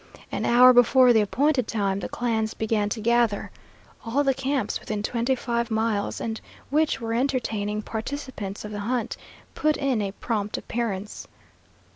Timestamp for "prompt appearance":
10.13-11.27